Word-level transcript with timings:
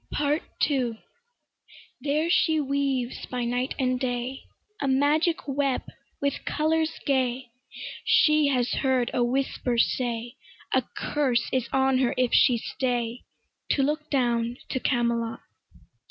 PART 0.11 0.41
II 0.67 0.99
There 2.01 2.27
she 2.31 2.59
weaves 2.59 3.27
by 3.27 3.45
night 3.45 3.75
and 3.77 3.99
day 3.99 4.45
A 4.81 4.87
magic 4.87 5.47
web 5.47 5.83
with 6.19 6.43
colours 6.43 6.99
gay. 7.05 7.51
She 8.03 8.47
has 8.47 8.71
heard 8.81 9.11
a 9.13 9.23
whisper 9.23 9.77
say, 9.77 10.37
A 10.73 10.81
curse 10.97 11.47
is 11.53 11.69
on 11.71 11.99
her 11.99 12.15
if 12.17 12.33
she 12.33 12.57
stay 12.57 13.21
To 13.69 13.83
look 13.83 14.09
down 14.09 14.57
to 14.69 14.79
Camelot. 14.79 15.41